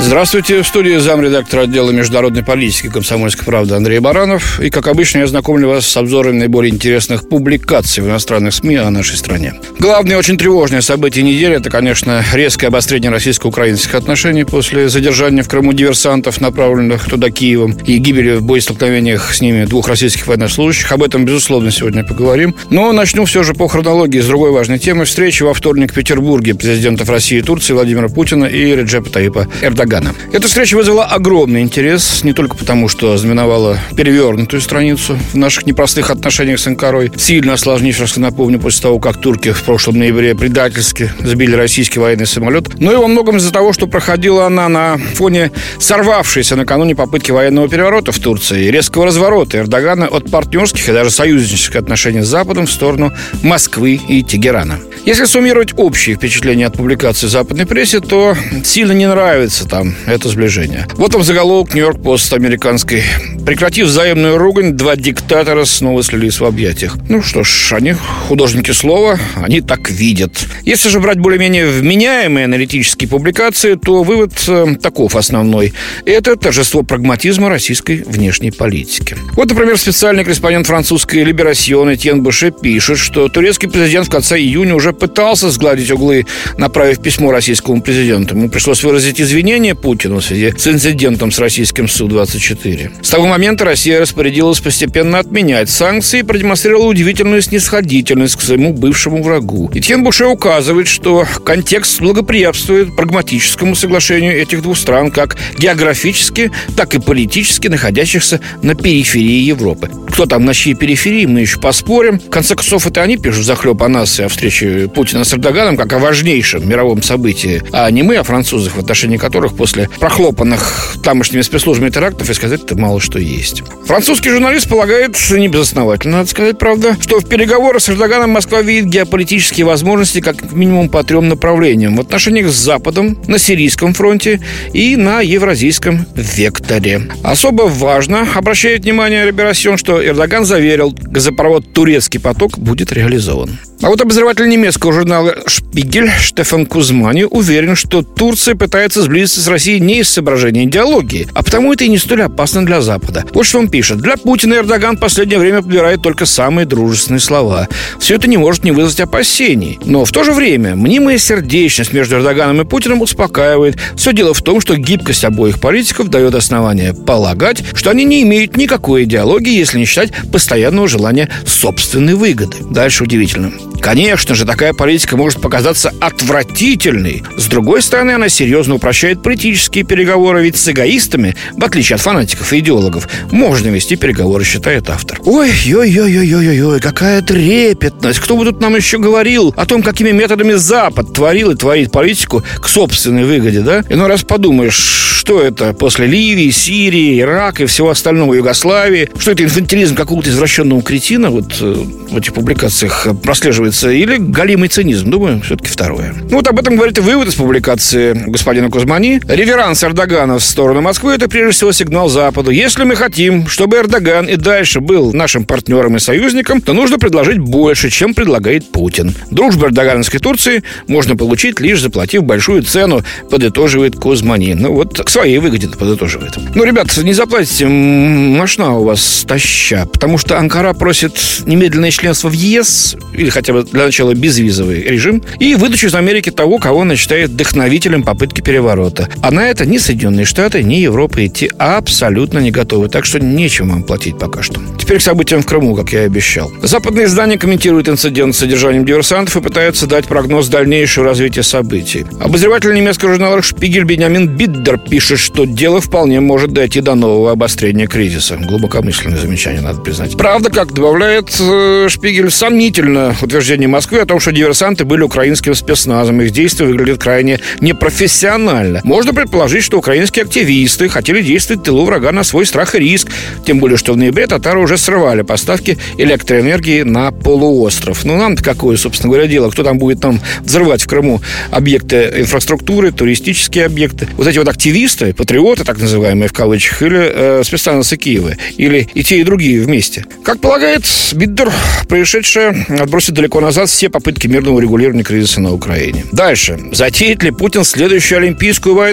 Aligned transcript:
Здравствуйте. 0.00 0.62
В 0.62 0.66
студии 0.66 0.96
замредактора 0.98 1.62
отдела 1.62 1.90
международной 1.90 2.44
политики 2.44 2.88
комсомольской 2.88 3.44
правды 3.44 3.74
Андрей 3.74 3.98
Баранов. 3.98 4.60
И, 4.60 4.70
как 4.70 4.86
обычно, 4.86 5.18
я 5.18 5.26
знакомлю 5.26 5.68
вас 5.68 5.86
с 5.86 5.96
обзором 5.96 6.38
наиболее 6.38 6.72
интересных 6.72 7.28
публикаций 7.28 8.04
в 8.04 8.06
иностранных 8.06 8.54
СМИ 8.54 8.76
о 8.76 8.90
нашей 8.90 9.16
стране. 9.16 9.54
Главное, 9.80 10.16
очень 10.16 10.38
тревожное 10.38 10.82
событие 10.82 11.24
недели– 11.24 11.56
это, 11.56 11.68
конечно, 11.68 12.24
резкое 12.32 12.68
обострение 12.68 13.10
российско-украинских 13.10 13.92
отношений 13.96 14.44
после 14.44 14.88
задержания 14.88 15.42
в 15.42 15.48
Крыму 15.48 15.72
диверсантов, 15.72 16.40
направленных 16.40 17.06
туда 17.06 17.30
Киевом, 17.30 17.76
и 17.84 17.98
гибели 17.98 18.36
в 18.36 18.44
боестолкновениях 18.44 19.34
с 19.34 19.40
ними 19.40 19.64
двух 19.64 19.88
российских 19.88 20.28
военнослужащих. 20.28 20.92
Об 20.92 21.02
этом, 21.02 21.24
безусловно, 21.24 21.72
сегодня 21.72 22.04
поговорим. 22.04 22.54
Но 22.70 22.92
начну 22.92 23.24
все 23.24 23.42
же 23.42 23.52
по 23.52 23.66
хронологии 23.66 24.20
с 24.20 24.26
другой 24.26 24.52
важной 24.52 24.78
темы. 24.78 25.06
Встречи 25.06 25.42
во 25.42 25.54
вторник 25.54 25.90
в 25.90 25.96
Петербурге 25.96 26.54
президентов 26.54 27.10
России 27.10 27.38
и 27.38 27.42
Турции 27.42 27.72
Владимира 27.72 28.08
Путина 28.08 28.44
и 28.44 28.76
Реджепа 28.76 29.10
Таипа 29.10 29.48
Эрдогана. 29.60 29.87
Эрдогана. 29.88 30.14
Эта 30.32 30.46
встреча 30.46 30.76
вызвала 30.76 31.04
огромный 31.04 31.62
интерес, 31.62 32.22
не 32.22 32.32
только 32.32 32.56
потому, 32.56 32.88
что 32.88 33.16
знаменовала 33.16 33.78
перевернутую 33.96 34.60
страницу 34.60 35.18
в 35.32 35.36
наших 35.36 35.66
непростых 35.66 36.10
отношениях 36.10 36.60
с 36.60 36.66
Анкарой, 36.66 37.10
сильно 37.16 37.54
осложнившихся, 37.54 38.20
напомню, 38.20 38.58
после 38.58 38.82
того, 38.82 38.98
как 38.98 39.20
турки 39.20 39.52
в 39.52 39.62
прошлом 39.62 39.98
ноябре 39.98 40.34
предательски 40.34 41.10
сбили 41.20 41.54
российский 41.54 41.98
военный 41.98 42.26
самолет, 42.26 42.80
но 42.80 42.92
и 42.92 42.96
во 42.96 43.08
многом 43.08 43.38
из-за 43.38 43.52
того, 43.52 43.72
что 43.72 43.86
проходила 43.86 44.46
она 44.46 44.68
на 44.68 44.98
фоне 45.14 45.50
сорвавшейся 45.78 46.56
накануне 46.56 46.94
попытки 46.94 47.30
военного 47.30 47.68
переворота 47.68 48.12
в 48.12 48.18
Турции 48.18 48.66
и 48.66 48.70
резкого 48.70 49.06
разворота 49.06 49.58
Эрдогана 49.58 50.06
от 50.06 50.30
партнерских 50.30 50.88
и 50.88 50.92
даже 50.92 51.10
союзнических 51.10 51.76
отношений 51.76 52.20
с 52.20 52.26
Западом 52.26 52.66
в 52.66 52.72
сторону 52.72 53.12
Москвы 53.42 54.00
и 54.08 54.22
Тегерана. 54.22 54.78
Если 55.04 55.24
суммировать 55.24 55.72
общие 55.76 56.16
впечатления 56.16 56.66
от 56.66 56.74
публикации 56.76 57.28
западной 57.28 57.66
прессе, 57.66 58.00
то 58.00 58.36
сильно 58.64 58.92
не 58.92 59.08
нравится 59.08 59.66
там 59.78 59.94
это 60.06 60.28
сближение. 60.28 60.86
Вот 60.96 61.12
там 61.12 61.22
заголовок 61.22 61.72
Нью-Йорк 61.72 62.02
Пост 62.02 62.32
американской. 62.32 63.04
Прекратив 63.46 63.86
взаимную 63.86 64.36
ругань, 64.36 64.72
два 64.72 64.96
диктатора 64.96 65.64
снова 65.64 66.02
слились 66.02 66.40
в 66.40 66.44
объятиях. 66.44 66.96
Ну 67.08 67.22
что 67.22 67.44
ж, 67.44 67.72
они 67.72 67.94
художники 68.26 68.72
слова, 68.72 69.18
они 69.36 69.60
так 69.60 69.88
видят. 69.88 70.32
Если 70.64 70.88
же 70.88 70.98
брать 70.98 71.18
более-менее 71.18 71.68
вменяемые 71.68 72.46
аналитические 72.46 73.08
публикации, 73.08 73.74
то 73.74 74.02
вывод 74.02 74.32
э, 74.48 74.74
таков 74.82 75.14
основной. 75.14 75.72
Это 76.04 76.34
торжество 76.36 76.82
прагматизма 76.82 77.48
российской 77.48 78.02
внешней 78.02 78.50
политики. 78.50 79.16
Вот, 79.34 79.48
например, 79.48 79.78
специальный 79.78 80.24
корреспондент 80.24 80.66
французской 80.66 81.22
«Либерасьон» 81.22 81.94
Этьен 81.94 82.22
Буше 82.22 82.50
пишет, 82.50 82.98
что 82.98 83.28
турецкий 83.28 83.68
президент 83.68 84.08
в 84.08 84.10
конце 84.10 84.38
июня 84.38 84.74
уже 84.74 84.92
пытался 84.92 85.50
сгладить 85.50 85.90
углы, 85.92 86.26
направив 86.56 87.00
письмо 87.00 87.30
российскому 87.30 87.80
президенту. 87.80 88.34
Ему 88.34 88.50
пришлось 88.50 88.82
выразить 88.82 89.20
извинения 89.20 89.67
обвинение 89.68 89.74
Путину 89.74 90.20
в 90.20 90.24
связи 90.24 90.54
с 90.56 90.66
инцидентом 90.66 91.30
с 91.30 91.38
российским 91.38 91.88
Су-24. 91.88 93.02
С 93.02 93.10
того 93.10 93.26
момента 93.26 93.64
Россия 93.64 94.00
распорядилась 94.00 94.60
постепенно 94.60 95.18
отменять 95.18 95.70
санкции 95.70 96.20
и 96.20 96.22
продемонстрировала 96.22 96.86
удивительную 96.86 97.42
снисходительность 97.42 98.36
к 98.36 98.40
своему 98.40 98.72
бывшему 98.72 99.22
врагу. 99.22 99.70
И 99.74 99.80
Тьен 99.80 100.04
Буше 100.04 100.26
указывает, 100.26 100.88
что 100.88 101.26
контекст 101.44 102.00
благоприятствует 102.00 102.94
прагматическому 102.96 103.74
соглашению 103.74 104.40
этих 104.40 104.62
двух 104.62 104.76
стран 104.76 105.10
как 105.10 105.36
географически, 105.58 106.50
так 106.76 106.94
и 106.94 107.00
политически 107.00 107.68
находящихся 107.68 108.40
на 108.62 108.74
периферии 108.74 109.42
Европы. 109.42 109.90
Кто 110.10 110.26
там 110.26 110.44
на 110.44 110.54
чьей 110.54 110.74
периферии, 110.74 111.26
мы 111.26 111.40
еще 111.40 111.60
поспорим. 111.60 112.18
В 112.18 112.30
конце 112.30 112.54
концов, 112.54 112.86
это 112.86 113.02
они 113.02 113.16
пишут 113.16 113.44
захлеб 113.44 113.82
о 113.82 113.88
нас 113.88 114.18
и 114.20 114.22
о 114.24 114.28
встрече 114.28 114.88
Путина 114.88 115.24
с 115.24 115.32
Эрдоганом 115.32 115.76
как 115.76 115.92
о 115.92 115.98
важнейшем 115.98 116.68
мировом 116.68 117.02
событии, 117.02 117.62
а 117.72 117.90
не 117.90 118.02
мы, 118.02 118.16
а 118.16 118.22
французах, 118.22 118.76
в 118.76 118.80
отношении 118.80 119.16
которых 119.16 119.54
после 119.58 119.90
прохлопанных 119.98 120.96
тамошними 121.02 121.42
спецслужбами 121.42 121.90
терактов 121.90 122.30
и 122.30 122.34
сказать-то 122.34 122.76
мало 122.76 123.00
что 123.00 123.18
есть. 123.18 123.62
Французский 123.84 124.30
журналист 124.30 124.68
полагает, 124.68 125.16
не 125.30 125.48
безосновательно, 125.48 126.18
надо 126.18 126.30
сказать, 126.30 126.58
правда, 126.58 126.96
что 127.00 127.20
в 127.20 127.28
переговорах 127.28 127.82
с 127.82 127.90
Эрдоганом 127.90 128.30
Москва 128.30 128.62
видит 128.62 128.86
геополитические 128.86 129.66
возможности 129.66 130.20
как 130.20 130.52
минимум 130.52 130.88
по 130.88 131.02
трем 131.02 131.28
направлениям. 131.28 131.96
В 131.96 132.00
отношениях 132.00 132.48
с 132.48 132.54
Западом, 132.54 133.18
на 133.26 133.38
Сирийском 133.38 133.94
фронте 133.94 134.40
и 134.72 134.96
на 134.96 135.20
Евразийском 135.20 136.06
векторе. 136.14 137.02
Особо 137.24 137.62
важно, 137.62 138.26
обращает 138.34 138.84
внимание 138.84 139.26
Либерасьон, 139.26 139.76
что 139.76 140.04
Эрдоган 140.04 140.44
заверил, 140.44 140.94
газопровод 140.96 141.72
«Турецкий 141.72 142.20
поток» 142.20 142.58
будет 142.58 142.92
реализован. 142.92 143.58
А 143.80 143.88
вот 143.88 144.00
обозреватель 144.00 144.48
немецкого 144.48 144.92
журнала 144.92 145.36
«Шпигель» 145.46 146.10
Штефан 146.10 146.66
Кузмани 146.66 147.24
уверен, 147.24 147.76
что 147.76 148.02
Турция 148.02 148.54
пытается 148.54 149.02
сблизиться 149.02 149.40
с 149.40 149.47
Россией 149.48 149.80
не 149.80 150.00
из 150.00 150.08
соображений 150.08 150.64
идеологии, 150.64 151.28
а 151.34 151.42
потому 151.42 151.72
это 151.72 151.84
и 151.84 151.88
не 151.88 151.98
столь 151.98 152.22
опасно 152.22 152.64
для 152.64 152.80
Запада. 152.80 153.24
Вот 153.32 153.46
что 153.46 153.58
он 153.58 153.68
пишет. 153.68 153.98
Для 153.98 154.16
Путина 154.16 154.54
Эрдоган 154.54 154.96
в 154.96 155.00
последнее 155.00 155.38
время 155.38 155.62
подбирает 155.62 156.02
только 156.02 156.26
самые 156.26 156.66
дружественные 156.66 157.20
слова. 157.20 157.68
Все 157.98 158.16
это 158.16 158.28
не 158.28 158.36
может 158.36 158.64
не 158.64 158.70
вызвать 158.70 159.00
опасений. 159.00 159.78
Но 159.84 160.04
в 160.04 160.12
то 160.12 160.24
же 160.24 160.32
время 160.32 160.74
мнимая 160.74 161.18
сердечность 161.18 161.92
между 161.92 162.16
Эрдоганом 162.16 162.60
и 162.62 162.64
Путиным 162.64 163.02
успокаивает. 163.02 163.78
Все 163.96 164.12
дело 164.12 164.34
в 164.34 164.42
том, 164.42 164.60
что 164.60 164.76
гибкость 164.76 165.24
обоих 165.24 165.60
политиков 165.60 166.08
дает 166.08 166.34
основание 166.34 166.94
полагать, 166.94 167.62
что 167.74 167.90
они 167.90 168.04
не 168.04 168.22
имеют 168.22 168.56
никакой 168.56 169.04
идеологии, 169.04 169.56
если 169.56 169.78
не 169.78 169.84
считать 169.84 170.12
постоянного 170.30 170.88
желания 170.88 171.28
собственной 171.46 172.14
выгоды. 172.14 172.56
Дальше 172.70 173.04
удивительно. 173.04 173.52
Конечно 173.80 174.34
же, 174.34 174.44
такая 174.44 174.72
политика 174.72 175.16
может 175.16 175.40
показаться 175.40 175.92
отвратительной. 176.00 177.22
С 177.36 177.46
другой 177.46 177.82
стороны, 177.82 178.12
она 178.12 178.28
серьезно 178.28 178.74
упрощает 178.74 179.22
политические 179.38 179.84
переговоры, 179.84 180.42
ведь 180.42 180.56
с 180.56 180.68
эгоистами, 180.68 181.36
в 181.52 181.62
отличие 181.62 181.94
от 181.94 182.00
фанатиков 182.00 182.52
и 182.52 182.58
идеологов, 182.58 183.08
можно 183.30 183.68
вести 183.68 183.94
переговоры, 183.94 184.42
считает 184.42 184.90
автор. 184.90 185.20
Ой-ой-ой-ой-ой-ой, 185.24 186.80
какая 186.80 187.22
трепетность! 187.22 188.18
Кто 188.18 188.36
бы 188.36 188.44
тут 188.44 188.60
нам 188.60 188.74
еще 188.74 188.98
говорил 188.98 189.54
о 189.56 189.64
том, 189.64 189.84
какими 189.84 190.10
методами 190.10 190.54
Запад 190.54 191.14
творил 191.14 191.52
и 191.52 191.54
творит 191.54 191.92
политику 191.92 192.42
к 192.60 192.68
собственной 192.68 193.24
выгоде, 193.24 193.60
да? 193.60 193.84
И 193.88 193.94
ну 193.94 194.08
раз 194.08 194.24
подумаешь, 194.24 194.74
что 194.74 195.42
это 195.42 195.72
после 195.72 196.06
Ливии, 196.06 196.50
Сирии, 196.50 197.20
Ирака 197.20 197.64
и 197.64 197.66
всего 197.66 197.90
остального 197.90 198.34
Югославии, 198.34 199.10
что 199.18 199.32
это 199.32 199.44
инфантилизм 199.44 199.94
какого-то 199.94 200.30
извращенного 200.30 200.82
кретина, 200.82 201.30
вот 201.30 201.54
э, 201.60 201.84
в 202.10 202.16
этих 202.16 202.32
публикациях 202.32 203.06
прослеживается 203.22 203.90
или 203.90 204.16
галимый 204.16 204.68
цинизм. 204.68 205.10
Думаю, 205.10 205.42
все-таки 205.42 205.68
второе. 205.68 206.14
Ну, 206.30 206.38
вот 206.38 206.48
об 206.48 206.58
этом 206.58 206.76
говорит 206.76 206.98
и 206.98 207.02
вывод 207.02 207.28
из 207.28 207.34
публикации 207.34 208.14
господина 208.26 208.70
Кузмани. 208.70 209.20
Реверанс 209.28 209.84
Эрдогана 209.84 210.38
в 210.38 210.42
сторону 210.42 210.80
Москвы– 210.80 211.12
это 211.14 211.28
прежде 211.28 211.52
всего 211.52 211.70
сигнал 211.70 212.08
Западу. 212.08 212.50
Если 212.50 212.84
мы 212.84 212.96
хотим, 212.96 213.46
чтобы 213.46 213.76
Эрдоган 213.76 214.24
и 214.24 214.36
дальше 214.36 214.80
был 214.80 215.12
нашим 215.12 215.44
партнером 215.44 215.96
и 215.96 215.98
союзником, 215.98 216.62
то 216.62 216.72
нужно 216.72 216.98
предложить 216.98 217.36
больше, 217.36 217.90
чем 217.90 218.14
предлагает 218.14 218.72
Путин. 218.72 219.14
Дружбу 219.30 219.66
Эрдогановской 219.66 220.18
Турции 220.18 220.62
можно 220.86 221.14
получить, 221.14 221.60
лишь 221.60 221.82
заплатив 221.82 222.22
большую 222.22 222.62
цену, 222.62 223.02
подытоживает 223.30 223.96
Кузмани. 223.96 224.54
Ну, 224.54 224.72
вот 224.72 224.98
к 224.98 225.10
своей 225.10 225.36
выгоде 225.36 225.68
подытоживает. 225.68 226.38
Ну, 226.54 226.64
ребят, 226.64 226.86
не 226.96 227.12
заплатите, 227.12 227.66
машина 227.66 228.78
у 228.78 228.84
вас 228.84 229.26
таща, 229.28 229.84
потому 229.84 230.16
что 230.16 230.38
Анкара 230.38 230.72
просит 230.72 231.12
немедленное 231.44 231.90
членство 231.90 232.30
в 232.30 232.32
ЕС, 232.32 232.96
или 233.12 233.28
хотя 233.28 233.52
бы 233.52 233.62
для 233.64 233.84
начала 233.84 234.14
безвизовый 234.14 234.84
режим 234.84 235.22
и 235.38 235.54
выдачу 235.54 235.88
из 235.88 235.94
Америки 235.94 236.30
того, 236.30 236.56
кого 236.56 236.80
она 236.80 236.96
считает 236.96 237.28
вдохновителем 237.28 238.04
попытки 238.04 238.40
переворота. 238.40 239.07
А 239.22 239.30
на 239.30 239.48
это 239.48 239.66
ни 239.66 239.78
Соединенные 239.78 240.24
Штаты, 240.24 240.62
ни 240.62 240.76
Европа 240.76 241.26
идти 241.26 241.50
абсолютно 241.58 242.38
не 242.38 242.50
готовы, 242.50 242.88
так 242.88 243.04
что 243.04 243.20
нечем 243.20 243.70
вам 243.70 243.82
платить 243.82 244.18
пока 244.18 244.42
что. 244.42 244.60
Теперь 244.78 244.98
к 244.98 245.02
событиям 245.02 245.42
в 245.42 245.46
Крыму, 245.46 245.74
как 245.74 245.92
я 245.92 246.02
и 246.02 246.06
обещал. 246.06 246.50
Западные 246.62 247.06
издания 247.06 247.38
комментируют 247.38 247.88
инцидент 247.88 248.34
с 248.34 248.38
содержанием 248.38 248.84
диверсантов 248.84 249.36
и 249.36 249.40
пытаются 249.40 249.86
дать 249.86 250.06
прогноз 250.06 250.48
дальнейшего 250.48 251.06
развития 251.06 251.42
событий. 251.42 252.06
Обозреватель 252.20 252.74
немецкого 252.74 253.12
журнала 253.12 253.42
«Шпигель» 253.42 253.84
Бенямин 253.84 254.28
Биддер 254.28 254.78
пишет, 254.78 255.18
что 255.18 255.44
дело 255.44 255.80
вполне 255.80 256.20
может 256.20 256.52
дойти 256.52 256.80
до 256.80 256.94
нового 256.94 257.32
обострения 257.32 257.86
кризиса. 257.86 258.36
Глубокомысленное 258.36 259.18
замечание, 259.18 259.60
надо 259.60 259.80
признать. 259.80 260.16
Правда, 260.16 260.50
как 260.50 260.72
добавляет 260.72 261.36
э, 261.40 261.88
Шпигель, 261.88 262.30
сомнительно 262.30 263.14
утверждение 263.20 263.68
Москвы 263.68 264.00
о 264.00 264.06
том, 264.06 264.20
что 264.20 264.32
диверсанты 264.32 264.84
были 264.84 265.02
украинским 265.02 265.54
спецназом. 265.54 266.20
Их 266.22 266.30
действия 266.30 266.66
выглядят 266.66 267.02
крайне 267.02 267.40
непрофессионально. 267.60 268.80
Можно 268.98 269.14
предположить, 269.14 269.62
что 269.62 269.78
украинские 269.78 270.24
активисты 270.24 270.88
хотели 270.88 271.22
действовать 271.22 271.60
в 271.60 271.64
тылу 271.66 271.84
врага 271.84 272.10
на 272.10 272.24
свой 272.24 272.44
страх 272.44 272.74
и 272.74 272.80
риск, 272.80 273.06
Тем 273.46 273.60
более, 273.60 273.78
что 273.78 273.92
в 273.92 273.96
ноябре 273.96 274.26
татары 274.26 274.58
уже 274.58 274.76
срывали 274.76 275.22
поставки 275.22 275.78
электроэнергии 275.98 276.82
на 276.82 277.12
полуостров. 277.12 278.04
Ну, 278.04 278.16
нам-то 278.16 278.42
какое, 278.42 278.76
собственно 278.76 279.12
говоря, 279.12 279.28
дело? 279.28 279.50
Кто 279.50 279.62
там 279.62 279.78
будет 279.78 280.00
там 280.00 280.20
взрывать 280.40 280.82
в 280.82 280.88
Крыму 280.88 281.22
объекты 281.52 282.12
инфраструктуры, 282.16 282.90
туристические 282.90 283.66
объекты? 283.66 284.08
Вот 284.16 284.26
эти 284.26 284.38
вот 284.38 284.48
активисты, 284.48 285.14
патриоты, 285.14 285.62
так 285.62 285.78
называемые 285.78 286.28
в 286.28 286.32
кавычках, 286.32 286.82
или 286.82 286.98
э, 286.98 287.42
спецстанции 287.44 287.96
Киева, 287.96 288.32
или 288.56 288.88
и 288.94 289.04
те, 289.04 289.20
и 289.20 289.22
другие 289.22 289.60
вместе. 289.60 290.06
Как 290.24 290.40
полагает 290.40 290.84
Биддер, 291.12 291.52
происшедшее 291.88 292.66
отбросит 292.68 293.14
далеко 293.14 293.40
назад 293.40 293.68
все 293.68 293.90
попытки 293.90 294.26
мирного 294.26 294.58
регулирования 294.58 295.04
кризиса 295.04 295.40
на 295.40 295.52
Украине. 295.52 296.04
Дальше. 296.10 296.58
Затеет 296.72 297.22
ли 297.22 297.30
Путин 297.30 297.62
следующую 297.62 298.18
Олимпийскую 298.18 298.74
войну? 298.74 298.87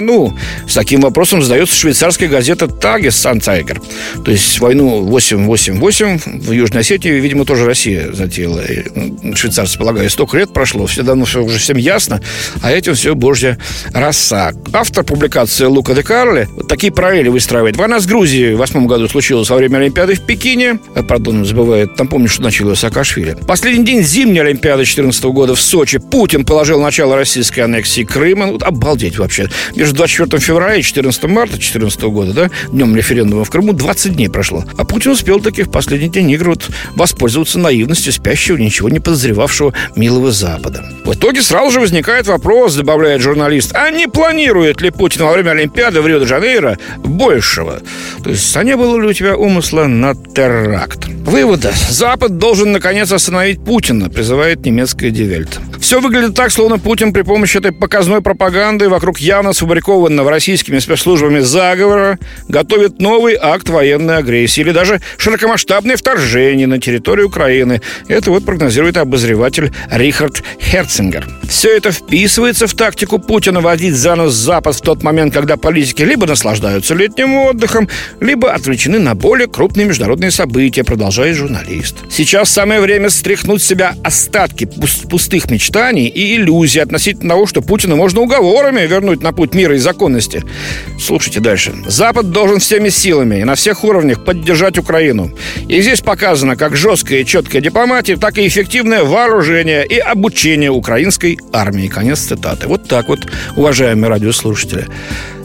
С 0.68 0.74
таким 0.74 1.00
вопросом 1.00 1.42
задается 1.42 1.74
швейцарская 1.74 2.28
газета 2.28 2.68
«Тагес 2.68 3.16
Сантайгер». 3.16 3.80
То 4.24 4.30
есть 4.30 4.58
войну 4.60 5.04
888 5.04 6.40
в 6.40 6.52
Южной 6.52 6.80
Осетии, 6.80 7.08
видимо, 7.08 7.44
тоже 7.44 7.64
Россия 7.64 8.12
затеяла. 8.12 8.60
И 8.60 9.34
швейцарцы, 9.34 9.78
полагаю, 9.78 10.08
столько 10.10 10.38
лет 10.38 10.52
прошло, 10.52 10.86
все 10.86 11.02
давно 11.02 11.24
все 11.24 11.42
уже 11.42 11.58
всем 11.58 11.76
ясно, 11.76 12.20
а 12.62 12.72
этим 12.72 12.94
все 12.94 13.14
божья 13.14 13.58
роса. 13.92 14.52
Автор 14.72 15.04
публикации 15.04 15.64
Лука 15.64 15.94
де 15.94 16.02
Карле 16.02 16.48
вот 16.54 16.68
такие 16.68 16.92
параллели 16.92 17.28
выстраивает. 17.28 17.76
Война 17.76 18.00
с 18.00 18.06
Грузией 18.06 18.54
в 18.54 18.58
восьмом 18.58 18.86
году 18.86 19.08
случилась 19.08 19.48
во 19.50 19.56
время 19.56 19.78
Олимпиады 19.78 20.14
в 20.14 20.22
Пекине. 20.22 20.78
Э, 20.94 21.02
пардон, 21.02 21.44
забывает, 21.44 21.94
там 21.96 22.08
помню, 22.08 22.28
что 22.28 22.42
начал 22.42 22.74
Саакашвили. 22.74 23.36
Последний 23.46 23.84
день 23.84 24.02
зимней 24.02 24.40
Олимпиады 24.40 24.78
2014 24.78 25.24
года 25.24 25.54
в 25.54 25.60
Сочи 25.60 25.98
Путин 25.98 26.44
положил 26.44 26.80
начало 26.80 27.16
российской 27.16 27.60
аннексии 27.60 28.02
Крыма. 28.02 28.46
Ну, 28.46 28.58
обалдеть 28.60 29.18
вообще. 29.18 29.48
24 29.92 30.42
февраля 30.42 30.76
и 30.76 30.82
14 30.82 31.24
марта 31.24 31.54
2014 31.54 32.02
года, 32.02 32.32
да, 32.32 32.50
днем 32.68 32.96
референдума 32.96 33.44
в 33.44 33.50
Крыму, 33.50 33.72
20 33.72 34.14
дней 34.14 34.28
прошло. 34.28 34.64
А 34.76 34.84
Путин 34.84 35.12
успел 35.12 35.40
таки 35.40 35.62
в 35.62 35.70
последний 35.70 36.08
день 36.08 36.30
игр 36.30 36.50
вот 36.50 36.68
воспользоваться 36.94 37.58
наивностью 37.58 38.12
спящего, 38.12 38.56
ничего 38.56 38.88
не 38.88 39.00
подозревавшего 39.00 39.72
милого 39.94 40.32
Запада. 40.32 40.84
В 41.04 41.12
итоге 41.12 41.42
сразу 41.42 41.70
же 41.72 41.80
возникает 41.80 42.26
вопрос, 42.26 42.74
добавляет 42.74 43.20
журналист, 43.20 43.74
а 43.74 43.90
не 43.90 44.08
планирует 44.08 44.80
ли 44.80 44.90
Путин 44.90 45.22
во 45.24 45.32
время 45.32 45.50
Олимпиады 45.50 46.00
в 46.00 46.06
Рио-де-Жанейро 46.06 46.78
большего? 46.98 47.80
То 48.22 48.30
есть, 48.30 48.56
а 48.56 48.64
не 48.64 48.76
было 48.76 49.00
ли 49.00 49.08
у 49.08 49.12
тебя 49.12 49.36
умысла 49.36 49.86
на 49.86 50.14
теракт? 50.14 51.06
Выводы. 51.06 51.72
Запад 51.88 52.38
должен, 52.38 52.72
наконец, 52.72 53.10
остановить 53.12 53.64
Путина, 53.64 54.08
призывает 54.08 54.64
немецкая 54.64 55.10
Die 55.10 55.28
Welt. 55.28 55.58
Все 55.80 56.00
выглядит 56.00 56.34
так, 56.34 56.50
словно 56.50 56.78
Путин 56.78 57.12
при 57.12 57.22
помощи 57.22 57.58
этой 57.58 57.72
показной 57.72 58.20
пропаганды 58.20 58.88
вокруг 58.88 59.18
явно 59.18 59.52
сфабрикованного 59.52 60.30
российскими 60.30 60.78
спецслужбами 60.78 61.40
заговора 61.40 62.18
готовит 62.48 63.00
новый 63.00 63.36
акт 63.40 63.68
военной 63.68 64.16
агрессии 64.16 64.62
или 64.62 64.72
даже 64.72 65.00
широкомасштабное 65.18 65.96
вторжение 65.96 66.66
на 66.66 66.80
территорию 66.80 67.28
Украины. 67.28 67.82
Это 68.08 68.30
вот 68.30 68.44
прогнозирует 68.44 68.96
обозреватель 68.96 69.72
Рихард 69.90 70.42
Херцингер. 70.60 71.26
Все 71.48 71.76
это 71.76 71.92
вписывается 71.92 72.66
в 72.66 72.74
тактику 72.74 73.18
Путина 73.18 73.60
водить 73.60 73.94
за 73.94 74.14
нос 74.14 74.32
Запад 74.32 74.76
в 74.76 74.80
тот 74.80 75.02
момент, 75.02 75.34
когда 75.34 75.56
политики 75.56 76.02
либо 76.02 76.26
наслаждаются 76.26 76.94
летним 76.94 77.34
отдыхом, 77.34 77.88
либо 78.20 78.52
отвлечены 78.52 78.98
на 78.98 79.14
более 79.14 79.46
крупные 79.46 79.86
международные 79.86 80.30
события, 80.30 80.84
продолжает 80.84 81.36
журналист. 81.36 81.96
Сейчас 82.10 82.50
самое 82.50 82.80
время 82.80 83.10
стряхнуть 83.10 83.62
с 83.62 83.66
себя 83.66 83.94
остатки 84.02 84.68
пустых 85.08 85.50
мечтаний 85.50 85.65
и 86.08 86.36
иллюзий 86.36 86.80
относительно 86.80 87.34
того, 87.34 87.46
что 87.46 87.62
Путина 87.62 87.96
можно 87.96 88.20
уговорами 88.20 88.80
вернуть 88.86 89.22
на 89.22 89.32
путь 89.32 89.54
мира 89.54 89.74
и 89.74 89.78
законности. 89.78 90.42
Слушайте 90.98 91.40
дальше. 91.40 91.74
Запад 91.86 92.30
должен 92.30 92.58
всеми 92.58 92.88
силами 92.88 93.40
и 93.40 93.44
на 93.44 93.54
всех 93.54 93.84
уровнях 93.84 94.24
поддержать 94.24 94.78
Украину. 94.78 95.30
И 95.68 95.80
здесь 95.80 96.00
показано 96.00 96.56
как 96.56 96.76
жесткая 96.76 97.20
и 97.20 97.26
четкая 97.26 97.60
дипломатия, 97.60 98.16
так 98.16 98.38
и 98.38 98.46
эффективное 98.46 99.04
вооружение 99.04 99.86
и 99.86 99.98
обучение 99.98 100.70
украинской 100.70 101.38
армии. 101.52 101.88
Конец 101.88 102.20
цитаты. 102.20 102.68
Вот 102.68 102.88
так 102.88 103.08
вот, 103.08 103.20
уважаемые 103.56 104.08
радиослушатели. 104.08 104.86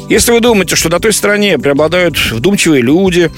Если 0.10 0.34
вы 0.34 0.42
думаете, 0.42 0.76
что 0.76 0.90
на 0.90 1.00
той 1.00 1.14
стороне 1.14 1.58
преобладают 1.58 2.18
вдумчивые 2.32 2.82
люди, 2.82 3.32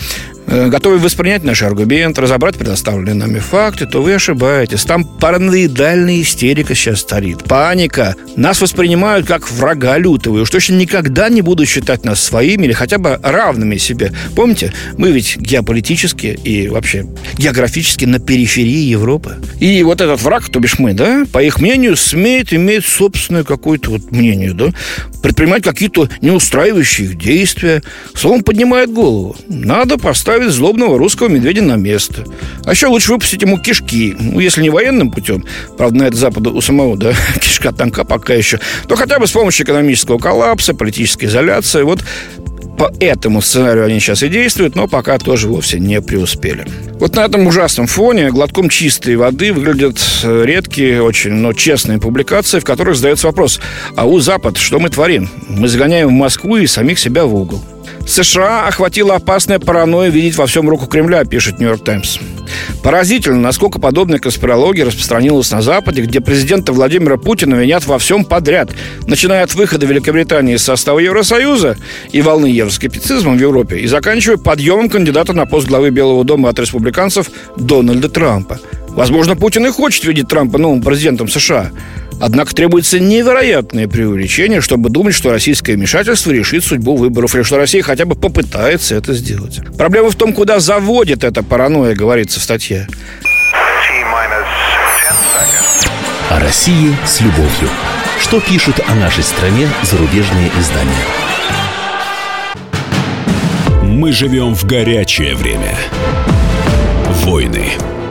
готовы 0.47 0.97
воспринять 0.97 1.43
наш 1.43 1.61
аргумент, 1.61 2.19
разобрать 2.19 2.57
предоставленные 2.57 3.15
нами 3.15 3.39
факты, 3.39 3.85
то 3.85 4.01
вы 4.01 4.13
ошибаетесь. 4.13 4.83
Там 4.83 5.03
параноидальная 5.05 6.21
истерика 6.21 6.75
сейчас 6.75 6.99
старит. 6.99 7.43
Паника. 7.43 8.15
Нас 8.35 8.61
воспринимают 8.61 9.25
как 9.25 9.49
врага 9.49 9.97
лютого. 9.97 10.39
И 10.39 10.41
уж 10.41 10.49
точно 10.49 10.75
никогда 10.75 11.29
не 11.29 11.41
будут 11.41 11.67
считать 11.67 12.05
нас 12.05 12.21
своими 12.21 12.65
или 12.65 12.73
хотя 12.73 12.97
бы 12.97 13.19
равными 13.23 13.77
себе. 13.77 14.11
Помните, 14.35 14.73
мы 14.97 15.11
ведь 15.11 15.37
геополитически 15.37 16.27
и 16.43 16.67
вообще 16.67 17.05
географически 17.37 18.05
на 18.05 18.19
периферии 18.19 18.89
Европы. 18.89 19.37
И 19.59 19.81
вот 19.83 20.01
этот 20.01 20.21
враг, 20.21 20.49
то 20.49 20.59
бишь 20.59 20.79
мы, 20.79 20.93
да, 20.93 21.23
по 21.31 21.41
их 21.41 21.59
мнению, 21.59 21.95
смеет 21.95 22.53
иметь 22.53 22.85
собственное 22.85 23.43
какое-то 23.43 23.91
вот 23.91 24.11
мнение, 24.11 24.53
да, 24.53 24.71
предпринимать 25.21 25.63
какие-то 25.63 26.09
неустраивающие 26.21 27.07
их 27.07 27.17
действия. 27.17 27.81
Словом, 28.13 28.43
поднимает 28.43 28.91
голову. 28.91 29.35
Надо 29.47 29.97
поставить 29.97 30.32
поставить 30.33 30.51
злобного 30.51 30.97
русского 30.97 31.27
медведя 31.27 31.61
на 31.61 31.75
место. 31.75 32.23
А 32.65 32.71
еще 32.71 32.87
лучше 32.87 33.11
выпустить 33.11 33.41
ему 33.41 33.59
кишки. 33.59 34.15
Ну, 34.19 34.39
если 34.39 34.61
не 34.61 34.69
военным 34.69 35.11
путем, 35.11 35.45
правда, 35.77 35.99
на 35.99 36.03
это 36.03 36.17
Запада 36.17 36.49
у 36.49 36.61
самого, 36.61 36.97
да, 36.97 37.13
кишка 37.39 37.71
танка 37.71 38.03
пока 38.03 38.33
еще, 38.33 38.59
то 38.87 38.95
хотя 38.95 39.19
бы 39.19 39.27
с 39.27 39.31
помощью 39.31 39.65
экономического 39.65 40.17
коллапса, 40.17 40.73
политической 40.73 41.25
изоляции. 41.25 41.83
Вот 41.83 42.03
по 42.77 42.91
этому 42.99 43.41
сценарию 43.41 43.85
они 43.85 43.99
сейчас 43.99 44.23
и 44.23 44.27
действуют, 44.27 44.75
но 44.75 44.87
пока 44.87 45.19
тоже 45.19 45.47
вовсе 45.47 45.79
не 45.79 46.01
преуспели. 46.01 46.65
Вот 46.99 47.15
на 47.15 47.25
этом 47.25 47.45
ужасном 47.45 47.85
фоне 47.85 48.31
глотком 48.31 48.69
чистой 48.69 49.15
воды 49.15 49.53
выглядят 49.53 49.99
э, 50.23 50.43
редкие, 50.45 51.03
очень, 51.03 51.33
но 51.33 51.53
честные 51.53 51.99
публикации, 51.99 52.59
в 52.59 52.65
которых 52.65 52.95
задается 52.95 53.27
вопрос, 53.27 53.59
а 53.95 54.05
у 54.07 54.19
Запад 54.19 54.57
что 54.57 54.79
мы 54.79 54.89
творим? 54.89 55.29
Мы 55.47 55.67
загоняем 55.67 56.07
в 56.07 56.11
Москву 56.11 56.57
и 56.57 56.65
самих 56.65 56.97
себя 56.97 57.25
в 57.25 57.35
угол. 57.35 57.63
США 58.05 58.67
охватила 58.67 59.15
опасная 59.15 59.59
паранойя 59.59 60.09
видеть 60.09 60.35
во 60.35 60.45
всем 60.45 60.69
руку 60.69 60.85
Кремля, 60.87 61.23
пишет 61.25 61.59
Нью-Йорк 61.59 61.83
Таймс. 61.83 62.19
Поразительно, 62.83 63.39
насколько 63.39 63.79
подобная 63.79 64.19
конспирология 64.19 64.85
распространилась 64.85 65.51
на 65.51 65.61
Западе, 65.61 66.01
где 66.01 66.19
президента 66.19 66.73
Владимира 66.73 67.17
Путина 67.17 67.55
винят 67.55 67.85
во 67.85 67.97
всем 67.97 68.25
подряд, 68.25 68.69
начиная 69.07 69.43
от 69.43 69.55
выхода 69.55 69.85
Великобритании 69.85 70.55
из 70.55 70.63
состава 70.63 70.99
Евросоюза 70.99 71.77
и 72.11 72.21
волны 72.21 72.47
евроскептицизма 72.47 73.33
в 73.33 73.39
Европе, 73.39 73.77
и 73.77 73.87
заканчивая 73.87 74.37
подъемом 74.37 74.89
кандидата 74.89 75.33
на 75.33 75.45
пост 75.45 75.67
главы 75.67 75.89
Белого 75.89 76.23
дома 76.23 76.49
от 76.49 76.59
республиканцев 76.59 77.29
Дональда 77.57 78.09
Трампа. 78.09 78.59
Возможно, 78.95 79.35
Путин 79.35 79.65
и 79.65 79.71
хочет 79.71 80.05
видеть 80.05 80.27
Трампа 80.27 80.57
новым 80.57 80.81
президентом 80.81 81.27
США– 81.27 81.71
Однако 82.19 82.55
требуется 82.55 82.99
невероятное 82.99 83.87
преувеличение, 83.87 84.61
чтобы 84.61 84.89
думать, 84.89 85.13
что 85.13 85.31
российское 85.31 85.73
вмешательство 85.73 86.31
решит 86.31 86.63
судьбу 86.63 86.95
выборов, 86.95 87.35
или 87.35 87.43
что 87.43 87.57
Россия 87.57 87.83
хотя 87.83 88.05
бы 88.05 88.15
попытается 88.15 88.95
это 88.95 89.13
сделать. 89.13 89.59
Проблема 89.77 90.09
в 90.09 90.15
том, 90.15 90.31
куда 90.31 90.59
заводит 90.59 91.25
эта 91.25 91.43
паранойя, 91.43 91.95
говорится 91.95 92.39
в 92.39 92.43
статье. 92.43 92.87
О 96.29 96.39
России 96.39 96.95
с 97.05 97.19
любовью. 97.19 97.69
Что 98.21 98.39
пишут 98.39 98.79
о 98.87 98.95
нашей 98.95 99.23
стране 99.23 99.67
зарубежные 99.83 100.49
издания? 100.57 100.91
Мы 103.83 104.13
живем 104.13 104.55
в 104.55 104.65
горячее 104.65 105.35
время. 105.35 105.77
Войны, 107.25 107.73